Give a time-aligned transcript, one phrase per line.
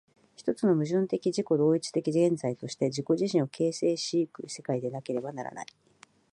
[0.35, 5.67] 一つの矛盾的自己同一的現在として自己自身を形成し行く世界でなければならない。